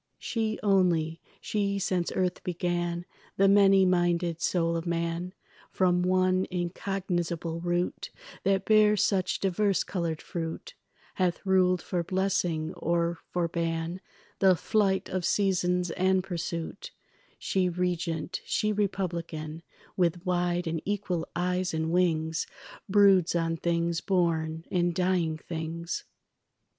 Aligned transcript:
She 0.17 0.57
only, 0.63 1.21
she 1.41 1.77
since 1.77 2.11
earth 2.15 2.43
began, 2.43 3.05
The 3.37 3.47
many 3.47 3.85
minded 3.85 4.41
soul 4.41 4.75
of 4.75 4.87
man, 4.87 5.31
From 5.69 6.01
one 6.01 6.45
incognizable 6.49 7.59
root 7.61 8.09
That 8.43 8.65
bears 8.65 9.03
such 9.03 9.39
divers 9.39 9.83
coloured 9.83 10.19
fruit, 10.19 10.73
Hath 11.13 11.45
ruled 11.45 11.83
for 11.83 12.03
blessing 12.03 12.73
or 12.73 13.19
for 13.29 13.47
ban 13.47 14.01
The 14.39 14.55
flight 14.55 15.07
of 15.07 15.23
seasons 15.23 15.91
and 15.91 16.23
pursuit; 16.23 16.89
She 17.37 17.69
regent, 17.69 18.41
she 18.43 18.73
republican, 18.73 19.61
With 19.95 20.25
wide 20.25 20.65
and 20.65 20.81
equal 20.83 21.27
eyes 21.35 21.75
and 21.75 21.91
wings 21.91 22.47
Broods 22.89 23.35
on 23.35 23.55
things 23.55 24.01
born 24.01 24.65
and 24.71 24.95
dying 24.95 25.37
things. 25.37 26.05